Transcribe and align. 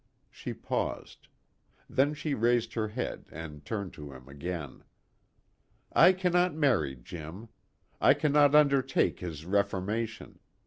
She 0.31 0.51
paused. 0.55 1.27
Then 1.87 2.15
she 2.15 2.33
raised 2.33 2.73
her 2.73 2.87
head 2.87 3.25
and 3.31 3.63
turned 3.63 3.93
to 3.93 4.11
him 4.13 4.27
again. 4.27 4.83
"I 5.93 6.11
cannot 6.11 6.55
marry 6.55 6.95
Jim. 6.95 7.49
I 8.01 8.15
cannot 8.15 8.55
undertake 8.55 9.19
his 9.19 9.45
reformation. 9.45 10.39